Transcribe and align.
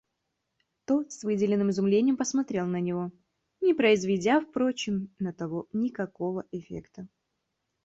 Тот 0.85 1.11
с 1.11 1.23
выделанным 1.23 1.69
изумлением 1.69 2.17
посмотрел 2.17 2.65
на 2.65 2.79
него, 2.81 3.11
не 3.61 3.75
произведя, 3.75 4.41
впрочем, 4.41 5.13
на 5.19 5.31
того 5.31 5.67
никакого 5.73 6.45
эффекта. 6.51 7.07